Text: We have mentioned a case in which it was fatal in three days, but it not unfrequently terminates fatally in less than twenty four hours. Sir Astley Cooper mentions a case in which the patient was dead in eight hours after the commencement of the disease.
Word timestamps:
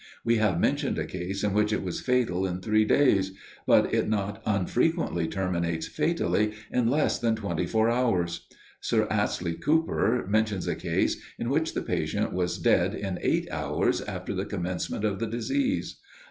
We 0.25 0.37
have 0.37 0.59
mentioned 0.59 0.97
a 0.97 1.05
case 1.05 1.43
in 1.43 1.53
which 1.53 1.71
it 1.71 1.83
was 1.83 2.01
fatal 2.01 2.43
in 2.43 2.59
three 2.59 2.85
days, 2.85 3.33
but 3.67 3.93
it 3.93 4.09
not 4.09 4.41
unfrequently 4.47 5.27
terminates 5.27 5.85
fatally 5.87 6.53
in 6.71 6.87
less 6.89 7.19
than 7.19 7.35
twenty 7.35 7.67
four 7.67 7.87
hours. 7.87 8.47
Sir 8.79 9.05
Astley 9.11 9.53
Cooper 9.53 10.25
mentions 10.27 10.67
a 10.67 10.73
case 10.73 11.17
in 11.37 11.49
which 11.51 11.75
the 11.75 11.83
patient 11.83 12.33
was 12.33 12.57
dead 12.57 12.95
in 12.95 13.19
eight 13.21 13.47
hours 13.51 14.01
after 14.01 14.33
the 14.33 14.45
commencement 14.45 15.05
of 15.05 15.19
the 15.19 15.27
disease. 15.27 15.99